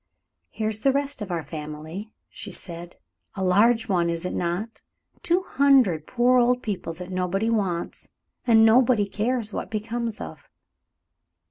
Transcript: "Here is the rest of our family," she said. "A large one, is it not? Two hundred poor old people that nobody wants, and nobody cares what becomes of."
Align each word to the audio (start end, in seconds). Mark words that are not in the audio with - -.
"Here 0.49 0.69
is 0.69 0.79
the 0.81 0.91
rest 0.91 1.21
of 1.21 1.29
our 1.29 1.43
family," 1.43 2.11
she 2.27 2.49
said. 2.49 2.95
"A 3.35 3.43
large 3.43 3.87
one, 3.87 4.09
is 4.09 4.25
it 4.25 4.33
not? 4.33 4.81
Two 5.21 5.43
hundred 5.43 6.07
poor 6.07 6.39
old 6.39 6.63
people 6.63 6.93
that 6.93 7.11
nobody 7.11 7.51
wants, 7.51 8.09
and 8.47 8.65
nobody 8.65 9.05
cares 9.05 9.53
what 9.53 9.69
becomes 9.69 10.19
of." 10.19 10.49